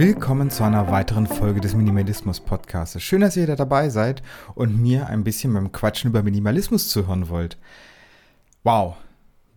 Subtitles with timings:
[0.00, 3.02] Willkommen zu einer weiteren Folge des Minimalismus Podcasts.
[3.02, 4.22] Schön, dass ihr da dabei seid
[4.54, 7.58] und mir ein bisschen beim Quatschen über Minimalismus zuhören wollt.
[8.64, 8.96] Wow.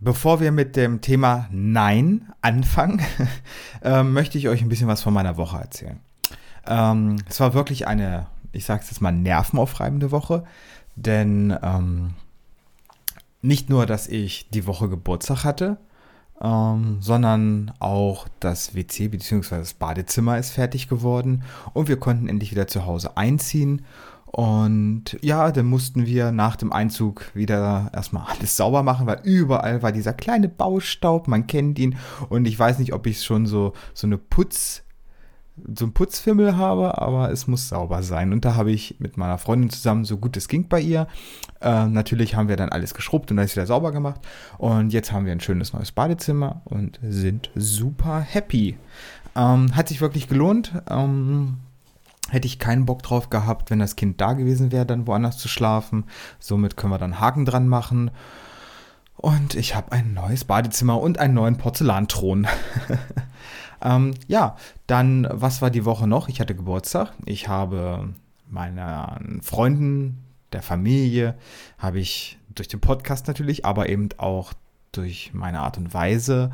[0.01, 3.01] Bevor wir mit dem Thema Nein anfangen,
[3.83, 6.01] äh, möchte ich euch ein bisschen was von meiner Woche erzählen.
[6.67, 10.43] Ähm, es war wirklich eine, ich sage es jetzt mal, nervenaufreibende Woche,
[10.97, 12.15] denn ähm,
[13.41, 15.77] nicht nur, dass ich die Woche Geburtstag hatte,
[16.43, 19.57] ähm, sondern auch das WC bzw.
[19.57, 21.43] das Badezimmer ist fertig geworden
[21.73, 23.83] und wir konnten endlich wieder zu Hause einziehen.
[24.25, 29.83] Und ja, dann mussten wir nach dem Einzug wieder erstmal alles sauber machen, weil überall
[29.83, 31.97] war dieser kleine Baustaub, man kennt ihn.
[32.29, 34.82] Und ich weiß nicht, ob ich schon so, so eine Putz,
[35.75, 38.33] so ein Putzfimmel habe, aber es muss sauber sein.
[38.33, 41.07] Und da habe ich mit meiner Freundin zusammen, so gut es ging bei ihr,
[41.61, 44.21] äh, natürlich haben wir dann alles geschrubbt und alles wieder sauber gemacht.
[44.57, 48.77] Und jetzt haben wir ein schönes neues Badezimmer und sind super happy.
[49.35, 50.73] Ähm, hat sich wirklich gelohnt.
[50.89, 51.57] Ähm,
[52.29, 55.47] hätte ich keinen Bock drauf gehabt, wenn das Kind da gewesen wäre, dann woanders zu
[55.47, 56.05] schlafen.
[56.39, 58.11] Somit können wir dann Haken dran machen.
[59.15, 62.47] Und ich habe ein neues Badezimmer und einen neuen Porzellanthron.
[63.83, 64.55] Ähm, ja,
[64.87, 66.29] dann, was war die Woche noch?
[66.29, 67.13] Ich hatte Geburtstag.
[67.25, 68.13] Ich habe
[68.49, 71.35] meinen Freunden, der Familie,
[71.77, 74.53] habe ich durch den Podcast natürlich, aber eben auch
[74.91, 76.51] durch meine Art und Weise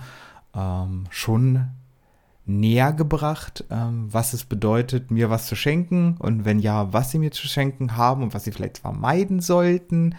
[0.56, 1.66] ähm, schon
[2.46, 7.20] näher gebracht, ähm, was es bedeutet, mir was zu schenken und wenn ja, was sie
[7.20, 10.16] mir zu schenken haben und was sie vielleicht vermeiden sollten.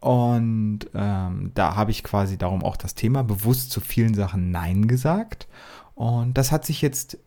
[0.00, 4.86] Und ähm, da habe ich quasi darum auch das Thema bewusst zu vielen Sachen Nein
[4.86, 5.48] gesagt.
[5.94, 7.18] Und das hat sich jetzt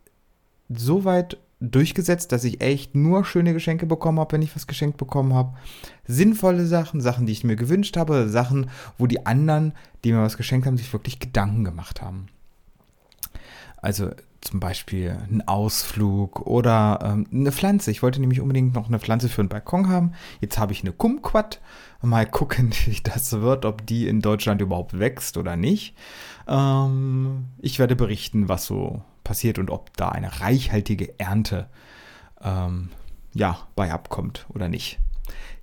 [0.69, 4.97] so weit durchgesetzt, dass ich echt nur schöne Geschenke bekommen habe, wenn ich was geschenkt
[4.97, 5.57] bekommen habe.
[6.05, 10.37] Sinnvolle Sachen, Sachen, die ich mir gewünscht habe, Sachen, wo die anderen, die mir was
[10.37, 12.27] geschenkt haben, sich wirklich Gedanken gemacht haben.
[13.77, 14.11] Also
[14.47, 17.91] zum Beispiel ein Ausflug oder ähm, eine Pflanze.
[17.91, 20.13] Ich wollte nämlich unbedingt noch eine Pflanze für einen Balkon haben.
[20.39, 21.59] Jetzt habe ich eine Kumquat.
[22.01, 25.95] Mal gucken, wie das wird, ob die in Deutschland überhaupt wächst oder nicht.
[26.47, 31.67] Ähm, ich werde berichten, was so passiert und ob da eine reichhaltige Ernte
[32.41, 32.89] ähm,
[33.33, 34.99] ja, bei abkommt oder nicht.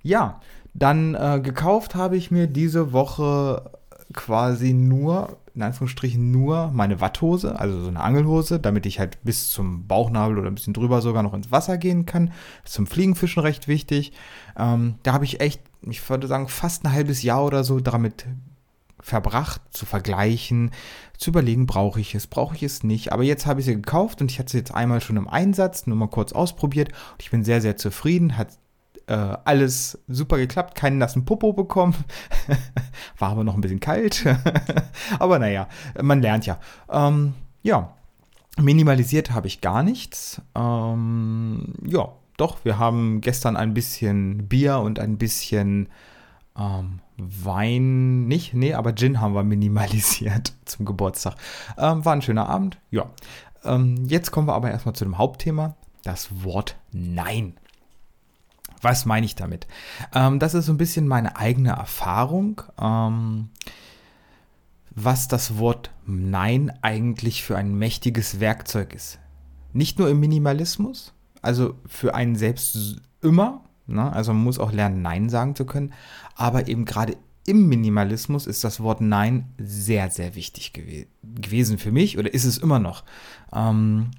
[0.03, 0.39] Ja,
[0.75, 3.71] dann äh, gekauft habe ich mir diese Woche
[4.13, 9.49] quasi nur, in Anführungsstrichen nur meine Watthose, also so eine Angelhose, damit ich halt bis
[9.49, 12.31] zum Bauchnabel oder ein bisschen drüber sogar noch ins Wasser gehen kann.
[12.63, 14.13] Ist zum Fliegenfischen recht wichtig.
[14.57, 18.25] Ähm, da habe ich echt, ich würde sagen, fast ein halbes Jahr oder so damit
[18.99, 20.71] verbracht, zu vergleichen,
[21.17, 23.11] zu überlegen, brauche ich es, brauche ich es nicht.
[23.13, 25.85] Aber jetzt habe ich sie gekauft und ich hatte sie jetzt einmal schon im Einsatz,
[25.85, 28.37] nur mal kurz ausprobiert und ich bin sehr, sehr zufrieden.
[28.37, 28.49] Hat
[29.07, 31.95] äh, alles super geklappt, keinen nassen Popo bekommen.
[33.17, 34.25] War aber noch ein bisschen kalt.
[35.19, 35.67] aber naja,
[36.01, 36.59] man lernt ja.
[36.89, 37.93] Ähm, ja,
[38.57, 40.41] minimalisiert habe ich gar nichts.
[40.55, 45.89] Ähm, ja, doch, wir haben gestern ein bisschen Bier und ein bisschen
[46.57, 51.35] ähm, Wein nicht, nee, aber Gin haben wir minimalisiert zum Geburtstag.
[51.77, 53.09] Ähm, war ein schöner Abend, ja.
[53.63, 57.55] Ähm, jetzt kommen wir aber erstmal zu dem Hauptthema, das Wort Nein.
[58.85, 59.67] Was meine ich damit?
[60.13, 63.49] Ähm, das ist so ein bisschen meine eigene Erfahrung, ähm,
[64.91, 69.19] was das Wort Nein eigentlich für ein mächtiges Werkzeug ist.
[69.73, 74.11] Nicht nur im Minimalismus, also für einen selbst immer, Ne?
[74.11, 75.93] Also man muss auch lernen, Nein sagen zu können.
[76.35, 81.91] Aber eben gerade im Minimalismus ist das Wort Nein sehr, sehr wichtig gew gewesen für
[81.91, 83.03] mich oder ist es immer noch.
[83.53, 84.11] Ähm,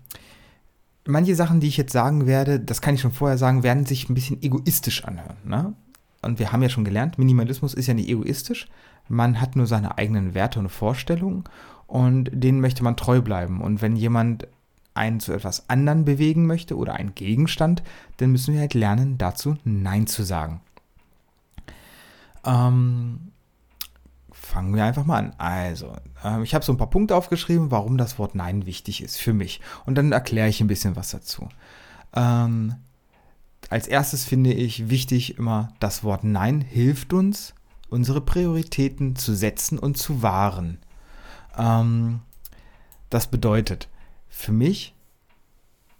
[1.06, 4.08] manche Sachen, die ich jetzt sagen werde, das kann ich schon vorher sagen, werden sich
[4.08, 5.36] ein bisschen egoistisch anhören.
[5.44, 5.74] Ne?
[6.22, 8.68] Und wir haben ja schon gelernt, Minimalismus ist ja nicht egoistisch.
[9.08, 11.44] Man hat nur seine eigenen Werte und Vorstellungen
[11.86, 13.60] und denen möchte man treu bleiben.
[13.60, 14.48] Und wenn jemand
[14.94, 17.82] einen zu etwas anderen bewegen möchte oder einen Gegenstand,
[18.16, 20.60] dann müssen wir halt lernen, dazu Nein zu sagen.
[22.44, 23.32] Ähm,
[24.46, 25.32] fangen wir einfach mal an.
[25.38, 25.92] Also,
[26.24, 29.32] äh, ich habe so ein paar Punkte aufgeschrieben, warum das Wort Nein wichtig ist für
[29.32, 29.60] mich.
[29.84, 31.48] Und dann erkläre ich ein bisschen was dazu.
[32.14, 32.76] Ähm,
[33.68, 37.54] als erstes finde ich wichtig immer, das Wort Nein hilft uns,
[37.88, 40.78] unsere Prioritäten zu setzen und zu wahren.
[41.58, 42.20] Ähm,
[43.10, 43.88] das bedeutet,
[44.28, 44.94] für mich,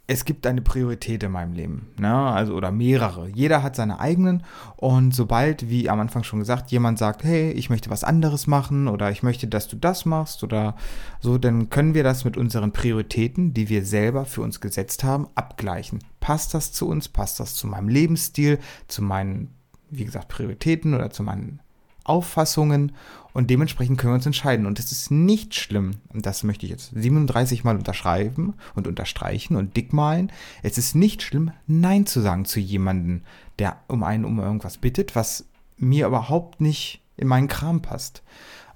[0.09, 2.15] es gibt eine Priorität in meinem Leben, ne?
[2.15, 3.29] also oder mehrere.
[3.29, 4.45] Jeder hat seine eigenen
[4.77, 8.87] und sobald, wie am Anfang schon gesagt, jemand sagt, hey, ich möchte was anderes machen
[8.87, 10.77] oder ich möchte, dass du das machst oder
[11.21, 15.27] so, dann können wir das mit unseren Prioritäten, die wir selber für uns gesetzt haben,
[15.35, 15.99] abgleichen.
[16.21, 17.09] Passt das zu uns?
[17.09, 19.55] Passt das zu meinem Lebensstil, zu meinen,
[19.91, 21.61] wie gesagt, Prioritäten oder zu meinen
[22.09, 22.93] Auffassungen
[23.33, 24.65] und dementsprechend können wir uns entscheiden.
[24.65, 29.57] Und es ist nicht schlimm, und das möchte ich jetzt 37 Mal unterschreiben und unterstreichen
[29.57, 30.33] und dickmalen,
[30.63, 33.23] es ist nicht schlimm, Nein zu sagen zu jemandem,
[33.59, 35.45] der um einen um irgendwas bittet, was
[35.77, 38.23] mir überhaupt nicht in meinen Kram passt.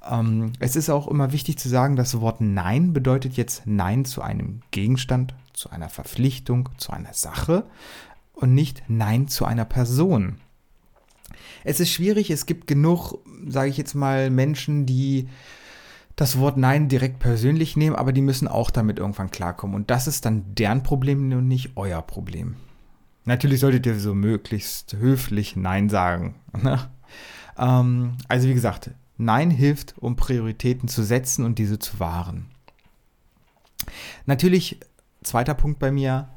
[0.08, 4.22] Ähm, es ist auch immer wichtig zu sagen, das Wort Nein bedeutet jetzt Nein zu
[4.22, 7.64] einem Gegenstand, zu einer Verpflichtung, zu einer Sache
[8.32, 10.36] und nicht Nein zu einer Person.
[11.64, 15.28] Es ist schwierig, es gibt genug, sage ich jetzt mal, Menschen, die
[16.16, 19.74] das Wort Nein direkt persönlich nehmen, aber die müssen auch damit irgendwann klarkommen.
[19.74, 22.56] Und das ist dann deren Problem und nicht euer Problem.
[23.24, 26.36] Natürlich solltet ihr so möglichst höflich Nein sagen.
[26.62, 26.90] Ne?
[27.58, 32.50] ähm, also wie gesagt, Nein hilft, um Prioritäten zu setzen und diese zu wahren.
[34.26, 34.80] Natürlich,
[35.22, 36.28] zweiter Punkt bei mir,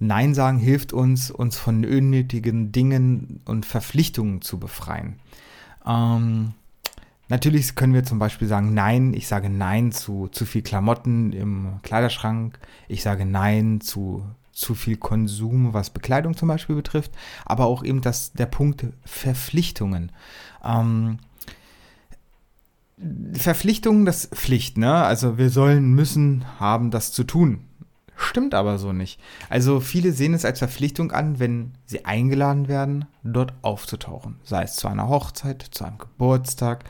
[0.00, 5.20] Nein sagen hilft uns, uns von unnötigen Dingen und Verpflichtungen zu befreien.
[5.86, 6.54] Ähm,
[7.28, 11.80] natürlich können wir zum Beispiel sagen, nein, ich sage nein zu zu viel Klamotten im
[11.82, 12.58] Kleiderschrank,
[12.88, 17.12] ich sage nein zu zu viel Konsum, was Bekleidung zum Beispiel betrifft,
[17.44, 20.12] aber auch eben das, der Punkt Verpflichtungen.
[20.64, 21.18] Ähm,
[23.32, 24.92] Verpflichtungen, das Pflicht, ne?
[24.92, 27.64] Also wir sollen, müssen, haben das zu tun.
[28.30, 29.20] Stimmt aber so nicht.
[29.48, 34.36] Also viele sehen es als Verpflichtung an, wenn sie eingeladen werden, dort aufzutauchen.
[34.44, 36.84] Sei es zu einer Hochzeit, zu einem Geburtstag.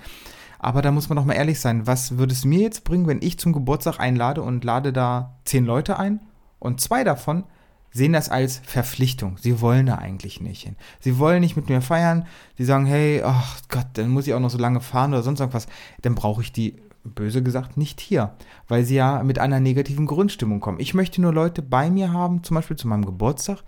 [0.58, 3.22] Aber da muss man doch mal ehrlich sein, was würde es mir jetzt bringen, wenn
[3.22, 6.20] ich zum Geburtstag einlade und lade da zehn Leute ein
[6.58, 7.44] und zwei davon
[7.90, 9.38] sehen das als Verpflichtung.
[9.38, 10.76] Sie wollen da eigentlich nicht hin.
[11.00, 12.26] Sie wollen nicht mit mir feiern.
[12.58, 15.40] Sie sagen, hey, ach Gott, dann muss ich auch noch so lange fahren oder sonst
[15.40, 15.68] irgendwas.
[16.02, 18.34] Dann brauche ich die, böse gesagt, nicht hier,
[18.68, 20.80] weil sie ja mit einer negativen Grundstimmung kommen.
[20.80, 23.62] Ich möchte nur Leute bei mir haben, zum Beispiel zu meinem Geburtstag,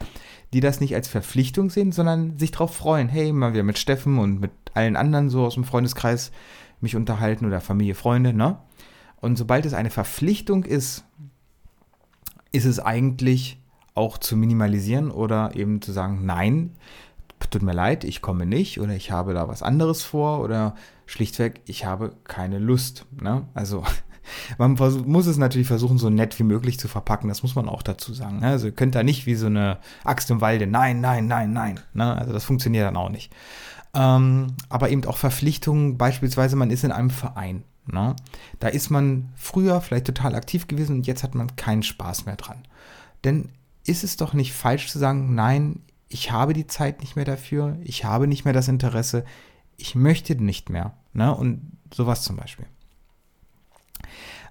[0.52, 3.08] die das nicht als Verpflichtung sehen, sondern sich darauf freuen.
[3.08, 6.30] Hey, mal wieder mit Steffen und mit allen anderen so aus dem Freundeskreis
[6.80, 8.58] mich unterhalten oder Familie, Freunde, ne?
[9.20, 11.04] Und sobald es eine Verpflichtung ist,
[12.50, 13.62] ist es eigentlich
[13.94, 16.72] auch zu minimalisieren oder eben zu sagen, nein,
[17.46, 20.74] tut mir leid, ich komme nicht oder ich habe da was anderes vor oder
[21.06, 23.06] schlichtweg, ich habe keine Lust.
[23.20, 23.46] Ne?
[23.54, 23.84] Also
[24.58, 24.72] man
[25.06, 28.14] muss es natürlich versuchen, so nett wie möglich zu verpacken, das muss man auch dazu
[28.14, 28.40] sagen.
[28.40, 28.48] Ne?
[28.48, 31.80] Also ihr könnt da nicht wie so eine Axt im Walde, nein, nein, nein, nein.
[31.94, 32.16] Ne?
[32.16, 33.32] Also das funktioniert dann auch nicht.
[33.94, 37.64] Ähm, aber eben auch Verpflichtungen, beispielsweise man ist in einem Verein.
[37.86, 38.16] Ne?
[38.60, 42.36] Da ist man früher vielleicht total aktiv gewesen und jetzt hat man keinen Spaß mehr
[42.36, 42.62] dran.
[43.24, 43.50] Denn
[43.84, 45.80] ist es doch nicht falsch zu sagen, nein,
[46.12, 49.24] ich habe die Zeit nicht mehr dafür, ich habe nicht mehr das Interesse,
[49.76, 50.92] ich möchte nicht mehr.
[51.14, 51.34] Ne?
[51.34, 52.66] Und sowas zum Beispiel.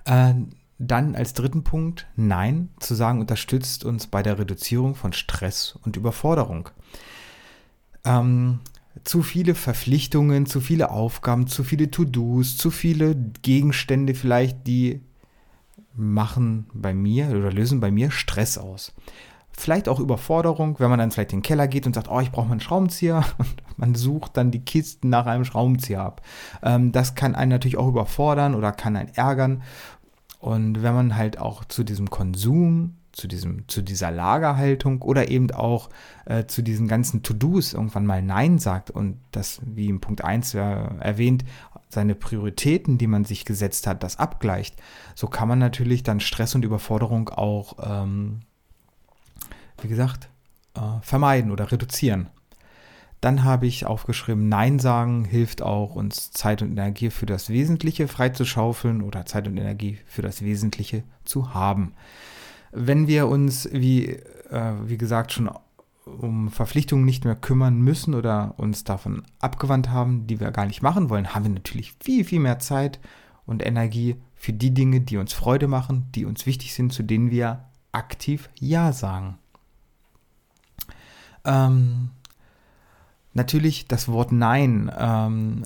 [0.06, 0.34] Äh,
[0.80, 5.96] dann als dritten Punkt, nein, zu sagen, unterstützt uns bei der Reduzierung von Stress und
[5.96, 6.70] Überforderung.
[8.04, 8.60] Ähm,
[9.04, 15.02] zu viele Verpflichtungen, zu viele Aufgaben, zu viele To-Dos, zu viele Gegenstände vielleicht, die
[15.94, 18.94] machen bei mir oder lösen bei mir Stress aus.
[19.62, 22.32] Vielleicht auch Überforderung, wenn man dann vielleicht in den Keller geht und sagt, oh, ich
[22.32, 26.24] brauche mal einen Schraubenzieher und man sucht dann die Kisten nach einem Schraubenzieher ab.
[26.64, 29.62] Ähm, das kann einen natürlich auch überfordern oder kann einen ärgern.
[30.40, 35.52] Und wenn man halt auch zu diesem Konsum, zu, diesem, zu dieser Lagerhaltung oder eben
[35.52, 35.90] auch
[36.26, 40.56] äh, zu diesen ganzen To-Dos irgendwann mal Nein sagt und das, wie im Punkt 1
[40.56, 41.46] erwähnt,
[41.90, 44.82] seine Prioritäten, die man sich gesetzt hat, das abgleicht,
[45.14, 48.40] so kann man natürlich dann Stress und Überforderung auch, ähm,
[49.84, 50.30] wie gesagt,
[50.76, 52.28] äh, vermeiden oder reduzieren.
[53.22, 58.08] Dann habe ich aufgeschrieben, Nein sagen hilft auch, uns Zeit und Energie für das Wesentliche
[58.08, 61.94] freizuschaufeln oder Zeit und Energie für das Wesentliche zu haben.
[62.72, 65.52] Wenn wir uns, wie, äh, wie gesagt, schon
[66.06, 70.82] um Verpflichtungen nicht mehr kümmern müssen oder uns davon abgewandt haben, die wir gar nicht
[70.82, 73.00] machen wollen, haben wir natürlich viel, viel mehr Zeit
[73.46, 77.30] und Energie für die Dinge, die uns Freude machen, die uns wichtig sind, zu denen
[77.30, 79.38] wir aktiv Ja sagen.
[81.46, 82.12] Ähm,
[83.34, 85.64] natürlich das Wort Nein ähm,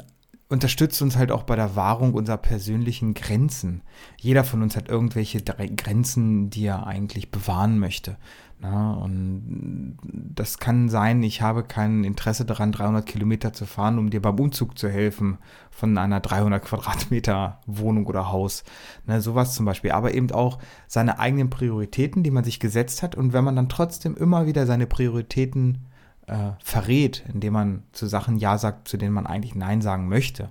[0.47, 3.81] unterstützt uns halt auch bei der Wahrung unserer persönlichen Grenzen.
[4.19, 8.17] Jeder von uns hat irgendwelche Grenzen, die er eigentlich bewahren möchte.
[8.59, 14.09] Na, und das kann sein, ich habe kein Interesse daran, 300 Kilometer zu fahren, um
[14.09, 15.37] dir beim Umzug zu helfen
[15.71, 18.63] von einer 300 Quadratmeter Wohnung oder Haus.
[19.05, 19.91] Na, sowas zum Beispiel.
[19.91, 23.15] Aber eben auch seine eigenen Prioritäten, die man sich gesetzt hat.
[23.15, 25.79] Und wenn man dann trotzdem immer wieder seine Prioritäten
[26.27, 30.49] äh, verrät, indem man zu Sachen Ja sagt, zu denen man eigentlich Nein sagen möchte,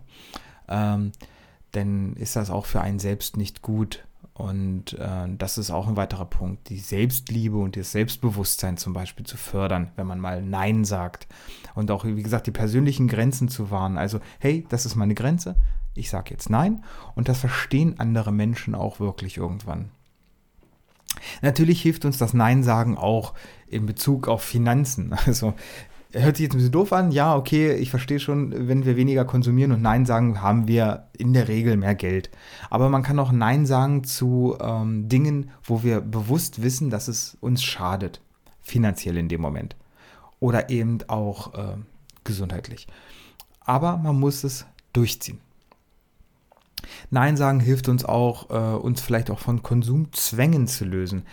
[0.69, 1.13] ähm,
[1.73, 4.05] dann ist das auch für einen selbst nicht gut.
[4.35, 9.25] Und äh, das ist auch ein weiterer Punkt, die Selbstliebe und das Selbstbewusstsein zum Beispiel
[9.25, 11.29] zu fördern, wenn man mal Nein sagt.
[11.77, 13.97] Und auch, wie gesagt, die persönlichen Grenzen zu wahren.
[13.97, 15.55] Also, hey, das ist meine Grenze,
[15.95, 16.85] ich sage jetzt Nein.
[17.15, 19.91] Und das verstehen andere Menschen auch wirklich irgendwann.
[21.43, 23.35] Natürlich hilft uns das Nein sagen auch
[23.69, 25.15] in Bezug auf Finanzen.
[25.27, 25.55] Also
[26.15, 27.11] hört sich jetzt ein bisschen doof an.
[27.11, 31.33] Ja, okay, ich verstehe schon, wenn wir weniger konsumieren und Nein sagen, haben wir in
[31.33, 32.31] der Regel mehr Geld.
[32.71, 37.37] Aber man kann auch Nein sagen zu ähm, Dingen, wo wir bewusst wissen, dass es
[37.41, 38.21] uns schadet.
[38.63, 39.77] Finanziell in dem Moment.
[40.41, 41.77] Oder eben auch äh,
[42.23, 42.87] gesundheitlich.
[43.61, 45.41] Aber man muss es durchziehen.
[47.11, 51.25] Nein sagen hilft uns auch, äh, uns vielleicht auch von Konsumzwängen zu lösen.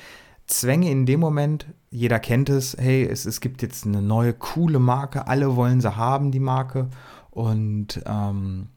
[0.47, 4.79] Zwänge in dem Moment, jeder kennt es, hey, es, es gibt jetzt eine neue coole
[4.79, 6.89] Marke, alle wollen sie haben, die Marke.
[7.29, 8.69] Und ähm,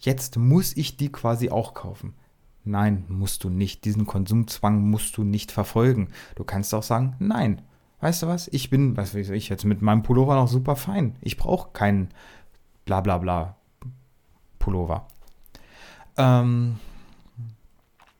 [0.00, 2.14] jetzt muss ich die quasi auch kaufen.
[2.64, 3.84] Nein, musst du nicht.
[3.84, 6.08] Diesen Konsumzwang musst du nicht verfolgen.
[6.34, 7.60] Du kannst auch sagen, nein.
[8.00, 8.48] Weißt du was?
[8.48, 11.16] Ich bin, was weiß ich, jetzt mit meinem Pullover noch super fein.
[11.20, 12.08] Ich brauche keinen
[12.86, 13.56] bla bla bla
[14.58, 15.06] Pullover.
[16.16, 16.78] Ähm,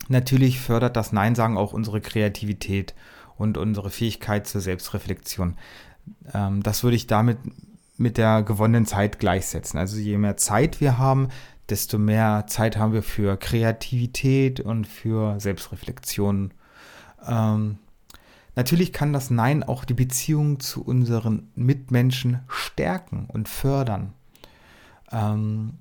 [0.08, 2.94] natürlich fördert das Nein sagen auch unsere Kreativität
[3.36, 5.56] und unsere Fähigkeit zur Selbstreflexion.
[6.32, 7.38] Ähm, das würde ich damit
[7.96, 9.78] mit der gewonnenen Zeit gleichsetzen.
[9.78, 11.28] Also je mehr Zeit wir haben,
[11.68, 16.52] desto mehr Zeit haben wir für Kreativität und für Selbstreflexion.
[17.26, 17.78] Ähm,
[18.56, 24.12] natürlich kann das Nein auch die Beziehung zu unseren Mitmenschen stärken und fördern.
[25.10, 25.74] Ähm,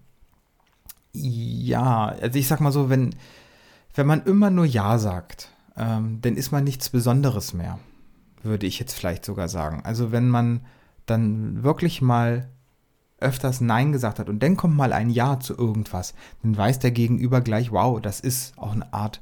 [1.13, 3.15] ja, also ich sag mal so, wenn,
[3.93, 7.79] wenn man immer nur Ja sagt, ähm, dann ist man nichts Besonderes mehr,
[8.41, 9.81] würde ich jetzt vielleicht sogar sagen.
[9.83, 10.61] Also wenn man
[11.05, 12.49] dann wirklich mal
[13.19, 16.91] öfters Nein gesagt hat und dann kommt mal ein Ja zu irgendwas, dann weiß der
[16.91, 19.21] Gegenüber gleich, wow, das ist auch eine Art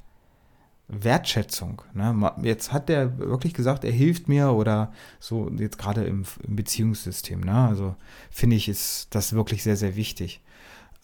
[0.88, 1.82] Wertschätzung.
[1.94, 2.34] Ne?
[2.42, 7.40] Jetzt hat der wirklich gesagt, er hilft mir oder so, jetzt gerade im, im Beziehungssystem.
[7.40, 7.54] Ne?
[7.54, 7.96] Also
[8.30, 10.42] finde ich, ist das wirklich sehr, sehr wichtig.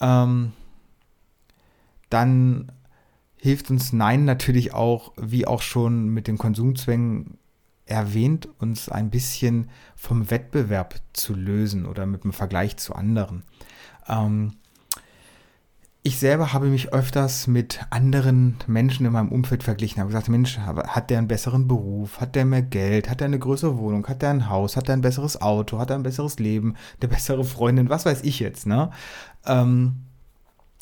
[0.02, 0.52] Ähm,
[2.10, 2.72] dann
[3.40, 7.38] hilft uns Nein natürlich auch, wie auch schon mit den Konsumzwängen
[7.86, 13.44] erwähnt, uns ein bisschen vom Wettbewerb zu lösen oder mit dem Vergleich zu anderen.
[14.08, 14.54] Ähm,
[16.04, 20.58] ich selber habe mich öfters mit anderen Menschen in meinem Umfeld verglichen, habe gesagt, Mensch,
[20.58, 24.22] hat der einen besseren Beruf, hat der mehr Geld, hat der eine größere Wohnung, hat
[24.22, 27.44] der ein Haus, hat der ein besseres Auto, hat er ein besseres Leben, eine bessere
[27.44, 28.90] Freundin, was weiß ich jetzt, ne?
[29.46, 30.07] Ähm,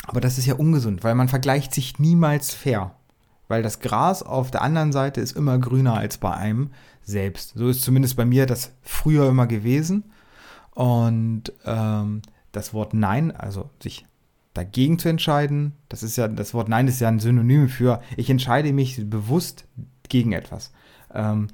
[0.07, 2.95] aber das ist ja ungesund, weil man vergleicht sich niemals fair.
[3.47, 6.71] Weil das Gras auf der anderen Seite ist immer grüner als bei einem
[7.03, 7.53] selbst.
[7.55, 10.05] So ist zumindest bei mir das früher immer gewesen.
[10.71, 12.21] Und ähm,
[12.51, 14.05] das Wort Nein, also sich
[14.53, 18.29] dagegen zu entscheiden, das ist ja, das Wort Nein ist ja ein Synonym für, ich
[18.29, 19.65] entscheide mich bewusst
[20.09, 20.71] gegen etwas.
[21.13, 21.47] Ähm,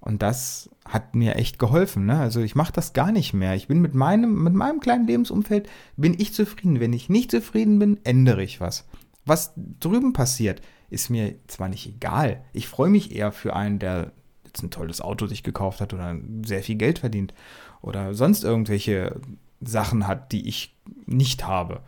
[0.00, 2.06] und das hat mir echt geholfen.
[2.06, 2.18] Ne?
[2.18, 3.54] Also ich mache das gar nicht mehr.
[3.54, 6.80] Ich bin mit meinem, mit meinem kleinen Lebensumfeld, bin ich zufrieden.
[6.80, 8.86] Wenn ich nicht zufrieden bin, ändere ich was.
[9.26, 12.42] Was drüben passiert, ist mir zwar nicht egal.
[12.52, 14.12] Ich freue mich eher für einen, der
[14.46, 17.34] jetzt ein tolles Auto sich gekauft hat oder sehr viel Geld verdient
[17.82, 19.20] oder sonst irgendwelche
[19.60, 20.74] Sachen hat, die ich
[21.04, 21.82] nicht habe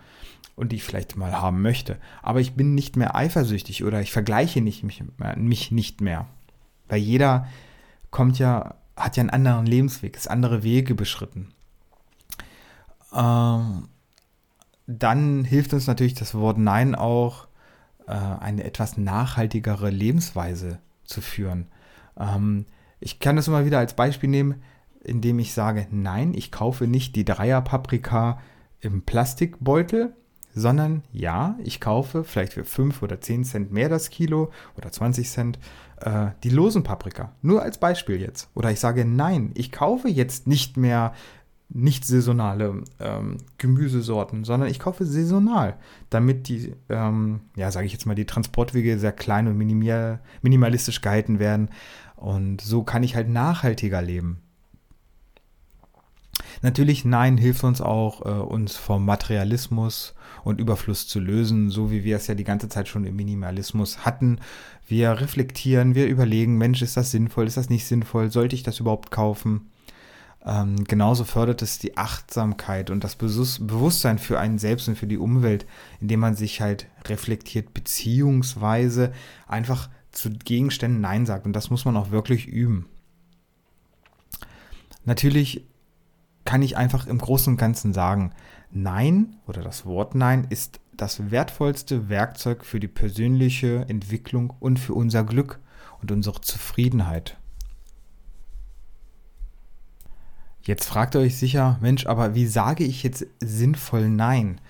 [0.56, 1.96] und die ich vielleicht mal haben möchte.
[2.22, 5.02] Aber ich bin nicht mehr eifersüchtig oder ich vergleiche nicht mich,
[5.36, 6.26] mich nicht mehr.
[6.88, 7.46] Weil jeder
[8.10, 11.52] kommt ja, hat ja einen anderen Lebensweg, ist andere Wege beschritten.
[13.12, 13.88] Ähm,
[14.86, 17.48] dann hilft uns natürlich das Wort Nein auch,
[18.06, 21.68] äh, eine etwas nachhaltigere Lebensweise zu führen.
[22.18, 22.66] Ähm,
[22.98, 24.62] ich kann das immer wieder als Beispiel nehmen,
[25.02, 28.38] indem ich sage, nein, ich kaufe nicht die Dreier-Paprika
[28.80, 30.14] im Plastikbeutel,
[30.54, 35.28] sondern ja, ich kaufe vielleicht für 5 oder 10 Cent mehr das Kilo oder 20
[35.28, 35.58] Cent
[36.00, 37.32] äh, die losen Paprika.
[37.42, 38.48] Nur als Beispiel jetzt.
[38.54, 41.12] Oder ich sage, nein, ich kaufe jetzt nicht mehr
[41.72, 45.76] nicht saisonale ähm, Gemüsesorten, sondern ich kaufe saisonal,
[46.10, 51.00] damit die, ähm, ja, sage ich jetzt mal, die Transportwege sehr klein und minimal, minimalistisch
[51.00, 51.68] gehalten werden.
[52.16, 54.40] Und so kann ich halt nachhaltiger leben.
[56.62, 60.14] Natürlich, nein, hilft uns auch, äh, uns vom Materialismus
[60.44, 64.04] und Überfluss zu lösen, so wie wir es ja die ganze Zeit schon im Minimalismus
[64.04, 64.40] hatten.
[64.86, 68.78] Wir reflektieren, wir überlegen, Mensch, ist das sinnvoll, ist das nicht sinnvoll, sollte ich das
[68.78, 69.70] überhaupt kaufen?
[70.44, 75.18] Ähm, genauso fördert es die Achtsamkeit und das Bewusstsein für einen selbst und für die
[75.18, 75.66] Umwelt,
[76.00, 79.12] indem man sich halt reflektiert, beziehungsweise
[79.46, 81.46] einfach zu Gegenständen Nein sagt.
[81.46, 82.86] Und das muss man auch wirklich üben.
[85.04, 85.66] Natürlich
[86.44, 88.32] kann ich einfach im Großen und Ganzen sagen,
[88.70, 94.94] Nein oder das Wort Nein ist das wertvollste Werkzeug für die persönliche Entwicklung und für
[94.94, 95.58] unser Glück
[96.00, 97.36] und unsere Zufriedenheit.
[100.62, 104.60] Jetzt fragt ihr euch sicher, Mensch, aber wie sage ich jetzt sinnvoll Nein?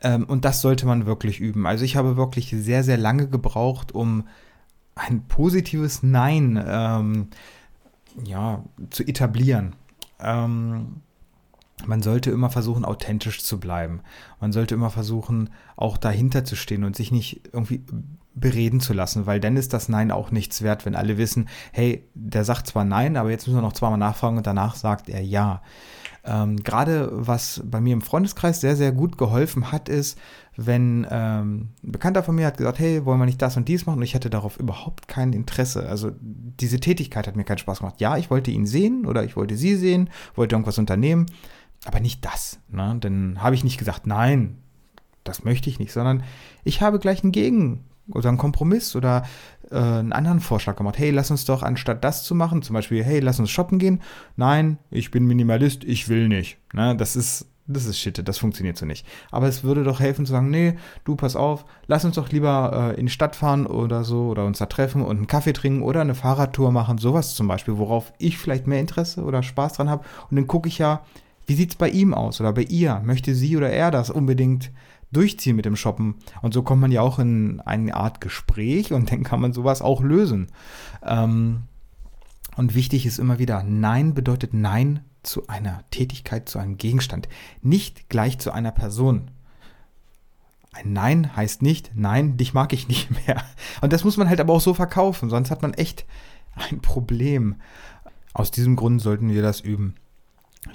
[0.00, 1.66] Ähm, und das sollte man wirklich üben.
[1.66, 4.26] Also ich habe wirklich sehr, sehr lange gebraucht, um
[4.94, 7.28] ein positives Nein ähm,
[8.24, 9.76] ja, zu etablieren.
[10.18, 11.02] Ähm,
[11.86, 14.00] man sollte immer versuchen, authentisch zu bleiben.
[14.40, 17.82] Man sollte immer versuchen, auch dahinter zu stehen und sich nicht irgendwie
[18.34, 22.04] bereden zu lassen, weil dann ist das Nein auch nichts wert, wenn alle wissen, hey,
[22.14, 25.22] der sagt zwar Nein, aber jetzt müssen wir noch zweimal nachfragen und danach sagt er
[25.22, 25.62] Ja.
[26.26, 30.18] Ähm, Gerade was bei mir im Freundeskreis sehr, sehr gut geholfen hat, ist,
[30.56, 33.84] wenn ähm, ein Bekannter von mir hat gesagt, hey, wollen wir nicht das und dies
[33.84, 33.98] machen?
[33.98, 35.86] Und ich hatte darauf überhaupt kein Interesse.
[35.86, 38.00] Also diese Tätigkeit hat mir keinen Spaß gemacht.
[38.00, 41.26] Ja, ich wollte ihn sehen oder ich wollte sie sehen, wollte irgendwas unternehmen,
[41.84, 42.60] aber nicht das.
[42.68, 42.96] Ne?
[43.00, 44.58] Dann habe ich nicht gesagt, nein,
[45.22, 46.22] das möchte ich nicht, sondern
[46.64, 49.24] ich habe gleich einen Gegen oder einen Kompromiss oder
[49.70, 50.98] äh, einen anderen Vorschlag gemacht.
[50.98, 54.02] Hey, lass uns doch anstatt das zu machen, zum Beispiel, hey, lass uns shoppen gehen.
[54.36, 56.58] Nein, ich bin Minimalist, ich will nicht.
[56.72, 56.96] Ne?
[56.96, 59.06] Das ist das ist Shit, das funktioniert so nicht.
[59.30, 62.92] Aber es würde doch helfen zu sagen, nee, du pass auf, lass uns doch lieber
[62.94, 65.82] äh, in die Stadt fahren oder so oder uns da treffen und einen Kaffee trinken
[65.82, 69.88] oder eine Fahrradtour machen, sowas zum Beispiel, worauf ich vielleicht mehr Interesse oder Spaß dran
[69.88, 70.04] habe.
[70.30, 71.04] Und dann gucke ich ja,
[71.46, 73.00] wie sieht es bei ihm aus oder bei ihr?
[73.04, 74.70] Möchte sie oder er das unbedingt
[75.12, 76.16] durchziehen mit dem Shoppen?
[76.42, 79.82] Und so kommt man ja auch in eine Art Gespräch und dann kann man sowas
[79.82, 80.48] auch lösen.
[81.02, 81.62] Ähm,
[82.56, 87.28] und wichtig ist immer wieder, Nein bedeutet Nein zu einer Tätigkeit, zu einem Gegenstand,
[87.62, 89.30] nicht gleich zu einer Person.
[90.72, 93.42] Ein Nein heißt nicht, nein, dich mag ich nicht mehr.
[93.80, 96.04] Und das muss man halt aber auch so verkaufen, sonst hat man echt
[96.54, 97.56] ein Problem.
[98.32, 99.94] Aus diesem Grund sollten wir das üben.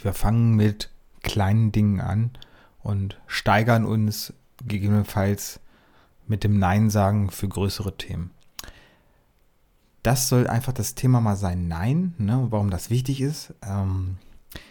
[0.01, 0.89] Wir fangen mit
[1.23, 2.31] kleinen Dingen an
[2.81, 4.33] und steigern uns
[4.65, 5.59] gegebenenfalls
[6.27, 8.31] mit dem Nein sagen für größere Themen.
[10.03, 13.53] Das soll einfach das Thema mal sein, Nein, ne, warum das wichtig ist.
[13.63, 14.17] Ähm,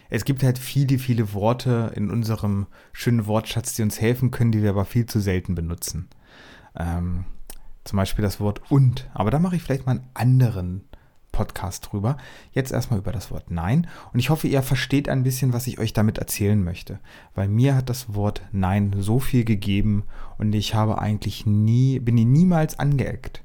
[0.09, 4.63] es gibt halt viele, viele Worte in unserem schönen Wortschatz, die uns helfen können, die
[4.63, 6.09] wir aber viel zu selten benutzen.
[6.75, 7.25] Ähm,
[7.83, 9.09] zum Beispiel das Wort und.
[9.13, 10.88] Aber da mache ich vielleicht mal einen anderen
[11.31, 12.17] Podcast drüber.
[12.51, 13.87] Jetzt erstmal über das Wort Nein.
[14.13, 16.99] Und ich hoffe, ihr versteht ein bisschen, was ich euch damit erzählen möchte.
[17.35, 20.03] Weil mir hat das Wort Nein so viel gegeben
[20.37, 23.43] und ich habe eigentlich nie, bin niemals angeeckt.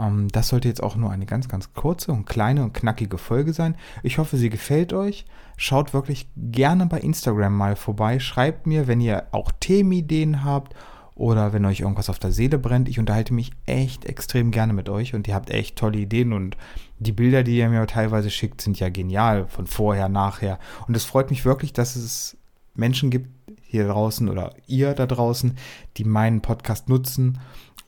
[0.00, 3.52] Ähm, das sollte jetzt auch nur eine ganz, ganz kurze und kleine und knackige Folge
[3.52, 3.76] sein.
[4.02, 5.26] Ich hoffe, sie gefällt euch.
[5.56, 8.18] Schaut wirklich gerne bei Instagram mal vorbei.
[8.18, 10.74] Schreibt mir, wenn ihr auch Themenideen habt
[11.20, 12.88] oder wenn euch irgendwas auf der Seele brennt.
[12.88, 16.56] Ich unterhalte mich echt extrem gerne mit euch und ihr habt echt tolle Ideen und
[16.98, 20.58] die Bilder, die ihr mir teilweise schickt, sind ja genial von vorher, nachher.
[20.88, 22.38] Und es freut mich wirklich, dass es
[22.74, 23.28] Menschen gibt
[23.60, 25.58] hier draußen oder ihr da draußen,
[25.98, 27.38] die meinen Podcast nutzen,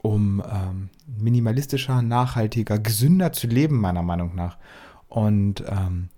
[0.03, 4.59] um ähm, minimalistischer, nachhaltiger, gesünder zu leben, meiner Meinung nach.
[5.09, 6.11] Und ähm,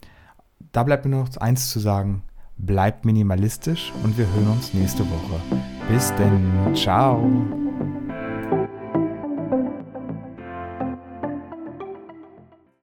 [0.72, 2.24] da bleibt mir noch eins zu sagen
[2.56, 5.40] bleibt minimalistisch und wir hören uns nächste Woche.
[5.88, 7.30] Bis denn, ciao.